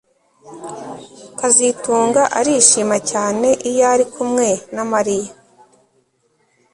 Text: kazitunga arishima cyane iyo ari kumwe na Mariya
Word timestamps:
kazitunga 1.39 2.21
arishima 2.39 2.97
cyane 3.11 3.47
iyo 3.69 3.83
ari 3.93 4.05
kumwe 4.13 4.47
na 4.75 4.83
Mariya 4.91 5.31